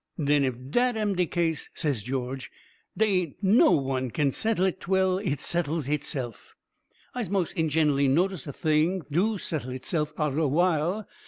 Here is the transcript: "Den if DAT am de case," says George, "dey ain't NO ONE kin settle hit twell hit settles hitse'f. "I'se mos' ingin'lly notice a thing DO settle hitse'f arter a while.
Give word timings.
"Den 0.17 0.43
if 0.43 0.55
DAT 0.71 0.97
am 0.97 1.13
de 1.13 1.27
case," 1.27 1.69
says 1.75 2.01
George, 2.01 2.49
"dey 2.97 3.05
ain't 3.05 3.35
NO 3.43 3.69
ONE 3.69 4.09
kin 4.09 4.31
settle 4.31 4.65
hit 4.65 4.79
twell 4.79 5.19
hit 5.19 5.39
settles 5.39 5.85
hitse'f. 5.85 6.55
"I'se 7.13 7.29
mos' 7.29 7.53
ingin'lly 7.53 8.07
notice 8.09 8.47
a 8.47 8.53
thing 8.53 9.03
DO 9.11 9.37
settle 9.37 9.69
hitse'f 9.69 10.11
arter 10.17 10.39
a 10.39 10.47
while. 10.47 11.07